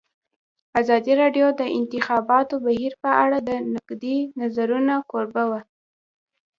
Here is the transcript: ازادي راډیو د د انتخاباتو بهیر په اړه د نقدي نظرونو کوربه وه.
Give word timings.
ازادي 0.81 1.13
راډیو 1.21 1.47
د 1.53 1.57
د 1.59 1.63
انتخاباتو 1.79 2.55
بهیر 2.65 2.93
په 3.03 3.09
اړه 3.23 3.37
د 3.49 3.49
نقدي 3.73 4.17
نظرونو 4.39 4.95
کوربه 5.11 5.43
وه. 5.51 5.61